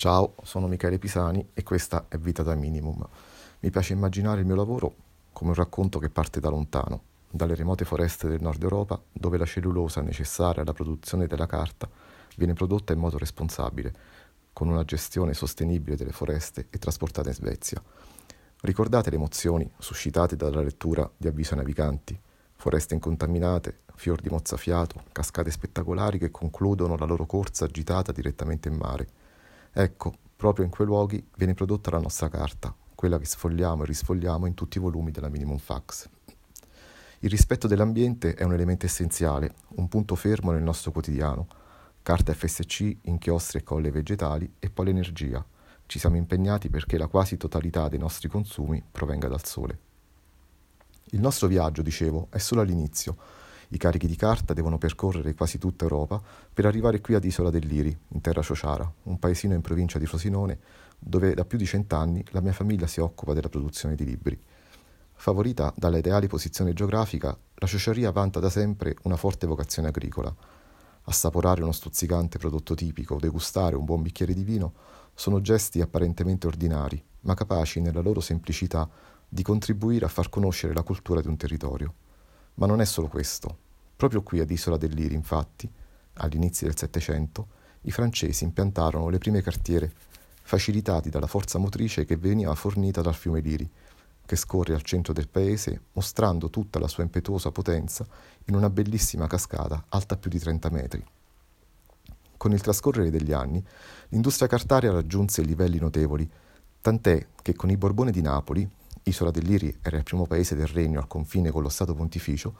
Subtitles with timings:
[0.00, 3.04] Ciao, sono Michele Pisani e questa è Vita da Minimum.
[3.58, 4.94] Mi piace immaginare il mio lavoro
[5.32, 9.44] come un racconto che parte da lontano, dalle remote foreste del nord Europa, dove la
[9.44, 11.90] cellulosa necessaria alla produzione della carta
[12.36, 13.92] viene prodotta in modo responsabile,
[14.52, 17.82] con una gestione sostenibile delle foreste e trasportata in Svezia.
[18.60, 22.16] Ricordate le emozioni suscitate dalla lettura di Avviso ai naviganti?
[22.54, 28.76] Foreste incontaminate, fior di mozzafiato, cascate spettacolari che concludono la loro corsa agitata direttamente in
[28.76, 29.17] mare.
[29.80, 34.46] Ecco, proprio in quei luoghi viene prodotta la nostra carta, quella che sfogliamo e risfogliamo
[34.46, 36.08] in tutti i volumi della Minimum Fax.
[37.20, 41.46] Il rispetto dell'ambiente è un elemento essenziale, un punto fermo nel nostro quotidiano.
[42.02, 45.46] Carta FSC, inchiostri e colle vegetali e poi l'energia.
[45.86, 49.78] Ci siamo impegnati perché la quasi totalità dei nostri consumi provenga dal sole.
[51.10, 53.16] Il nostro viaggio, dicevo, è solo all'inizio
[53.70, 56.20] i carichi di carta devono percorrere quasi tutta Europa
[56.52, 60.58] per arrivare qui ad Isola dell'Iri, in terra ciociara, un paesino in provincia di Frosinone,
[60.98, 64.40] dove da più di cent'anni la mia famiglia si occupa della produzione di libri.
[65.12, 70.34] Favorita dalla ideale posizione geografica, la ciociaria vanta da sempre una forte vocazione agricola.
[71.02, 74.72] Assaporare uno stuzzicante prodotto tipico degustare un buon bicchiere di vino
[75.14, 78.88] sono gesti apparentemente ordinari, ma capaci nella loro semplicità
[79.28, 81.94] di contribuire a far conoscere la cultura di un territorio.
[82.58, 83.56] Ma non è solo questo.
[83.96, 85.70] Proprio qui ad Isola dell'Iri, infatti,
[86.14, 87.46] all'inizio del Settecento,
[87.82, 89.92] i francesi impiantarono le prime cartiere,
[90.42, 93.68] facilitati dalla forza motrice che veniva fornita dal fiume Liri,
[94.24, 98.06] che scorre al centro del paese, mostrando tutta la sua impetuosa potenza
[98.46, 101.04] in una bellissima cascata alta più di 30 metri.
[102.36, 103.64] Con il trascorrere degli anni,
[104.08, 106.28] l'industria cartaria raggiunse livelli notevoli,
[106.80, 108.68] tant'è che con i Borbone di Napoli,
[109.08, 112.54] Isola dell'Iri era il primo paese del regno al confine con lo Stato Pontificio,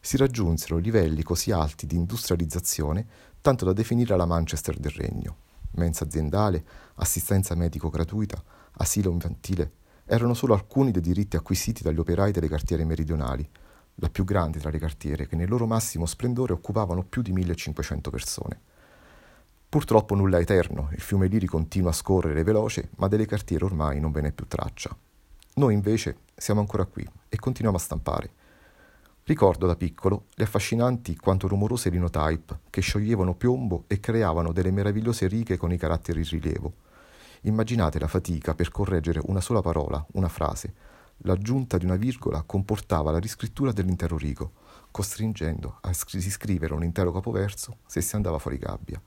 [0.00, 3.06] si raggiunsero livelli così alti di industrializzazione
[3.40, 5.36] tanto da definire la Manchester del regno.
[5.72, 6.64] Mensa aziendale,
[6.96, 8.42] assistenza medico gratuita,
[8.72, 13.48] asilo infantile erano solo alcuni dei diritti acquisiti dagli operai delle cartiere meridionali,
[13.96, 18.10] la più grande tra le cartiere che nel loro massimo splendore occupavano più di 1500
[18.10, 18.60] persone.
[19.68, 24.00] Purtroppo nulla è eterno, il fiume Liri continua a scorrere veloce, ma delle cartiere ormai
[24.00, 24.94] non ve n'è più traccia.
[25.54, 28.30] Noi invece siamo ancora qui e continuiamo a stampare.
[29.24, 35.26] Ricordo da piccolo le affascinanti quanto rumorose linotype che scioglievano piombo e creavano delle meravigliose
[35.26, 36.72] righe con i caratteri in rilievo.
[37.42, 40.72] Immaginate la fatica per correggere una sola parola, una frase.
[41.18, 44.52] L'aggiunta di una virgola comportava la riscrittura dell'intero rigo,
[44.90, 49.00] costringendo a riscrivere un intero capoverso se si andava fuori gabbia.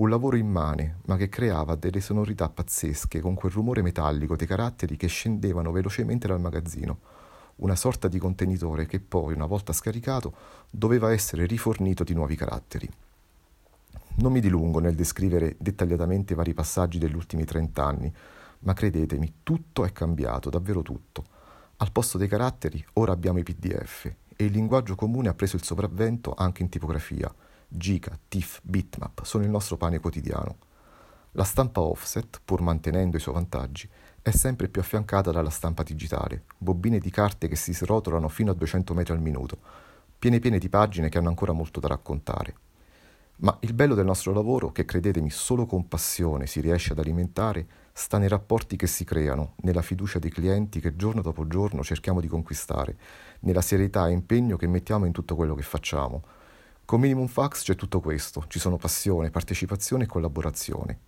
[0.00, 4.96] Un lavoro immane, ma che creava delle sonorità pazzesche con quel rumore metallico dei caratteri
[4.96, 6.98] che scendevano velocemente dal magazzino,
[7.56, 10.32] una sorta di contenitore che poi, una volta scaricato,
[10.70, 12.88] doveva essere rifornito di nuovi caratteri.
[14.14, 18.10] Non mi dilungo nel descrivere dettagliatamente i vari passaggi degli ultimi trent'anni,
[18.60, 21.24] ma credetemi, tutto è cambiato, davvero tutto.
[21.76, 25.62] Al posto dei caratteri ora abbiamo i PDF e il linguaggio comune ha preso il
[25.62, 27.30] sopravvento anche in tipografia
[27.72, 30.56] giga, TIFF, bitmap sono il nostro pane quotidiano.
[31.32, 33.88] La stampa offset, pur mantenendo i suoi vantaggi,
[34.20, 38.54] è sempre più affiancata dalla stampa digitale, bobine di carte che si srotolano fino a
[38.54, 39.58] 200 metri al minuto,
[40.18, 42.54] piene piene di pagine che hanno ancora molto da raccontare.
[43.36, 47.66] Ma il bello del nostro lavoro, che credetemi solo con passione si riesce ad alimentare,
[47.92, 52.20] sta nei rapporti che si creano, nella fiducia dei clienti che giorno dopo giorno cerchiamo
[52.20, 52.98] di conquistare,
[53.40, 56.22] nella serietà e impegno che mettiamo in tutto quello che facciamo,
[56.90, 60.98] con Minimum Fax c'è tutto questo, ci sono passione, partecipazione e collaborazione.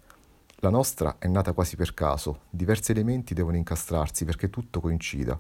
[0.59, 5.37] La nostra è nata quasi per caso, diversi elementi devono incastrarsi perché tutto coincida.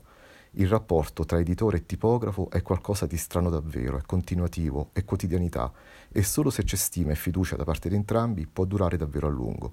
[0.54, 5.70] Il rapporto tra editore e tipografo è qualcosa di strano davvero, è continuativo, è quotidianità
[6.10, 9.30] e solo se c'è stima e fiducia da parte di entrambi può durare davvero a
[9.30, 9.72] lungo.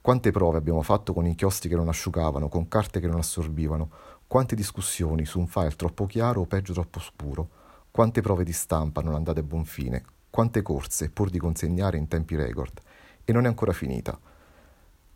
[0.00, 3.88] Quante prove abbiamo fatto con inchiostri che non asciugavano, con carte che non assorbivano,
[4.26, 7.59] quante discussioni su un file troppo chiaro o peggio troppo scuro
[7.90, 12.08] quante prove di stampa non andate a buon fine, quante corse pur di consegnare in
[12.08, 12.80] tempi record,
[13.24, 14.18] e non è ancora finita.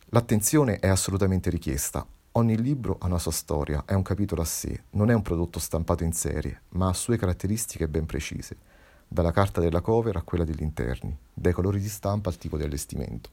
[0.07, 2.07] L'attenzione è assolutamente richiesta.
[2.33, 5.61] Ogni libro ha una sua storia, è un capitolo a sé, non è un prodotto
[5.61, 8.57] stampato in serie, ma ha sue caratteristiche ben precise,
[9.07, 12.65] dalla carta della cover a quella degli interni, dai colori di stampa al tipo di
[12.65, 13.31] allestimento.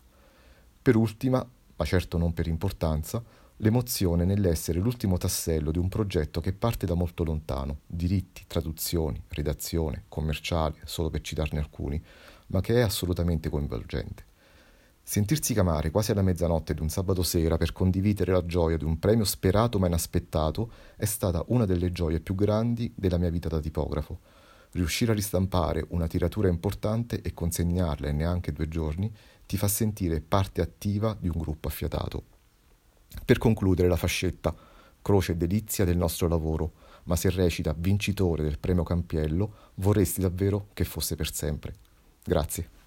[0.82, 1.44] Per ultima,
[1.76, 3.24] ma certo non per importanza,
[3.62, 10.06] l'emozione nell'essere l'ultimo tassello di un progetto che parte da molto lontano, diritti, traduzioni, redazione,
[10.08, 12.04] commerciale, solo per citarne alcuni,
[12.48, 14.26] ma che è assolutamente coinvolgente.
[15.04, 18.98] Sentirsi chiamare quasi alla mezzanotte di un sabato sera per condividere la gioia di un
[18.98, 23.60] premio sperato ma inaspettato è stata una delle gioie più grandi della mia vita da
[23.60, 24.20] tipografo.
[24.72, 29.12] Riuscire a ristampare una tiratura importante e consegnarla in neanche due giorni
[29.46, 32.31] ti fa sentire parte attiva di un gruppo affiatato.
[33.26, 34.56] Per concludere la fascetta,
[35.02, 36.74] croce e delizia del nostro lavoro,
[37.04, 41.74] ma se recita vincitore del premio Campiello, vorresti davvero che fosse per sempre.
[42.24, 42.80] Grazie.